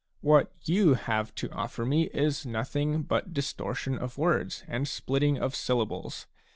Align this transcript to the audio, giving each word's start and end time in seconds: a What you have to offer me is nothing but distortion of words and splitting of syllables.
a 0.01 0.25
What 0.25 0.51
you 0.63 0.95
have 0.95 1.35
to 1.35 1.51
offer 1.51 1.85
me 1.85 2.05
is 2.05 2.43
nothing 2.43 3.03
but 3.03 3.35
distortion 3.35 3.99
of 3.99 4.17
words 4.17 4.63
and 4.67 4.87
splitting 4.87 5.37
of 5.37 5.55
syllables. 5.55 6.25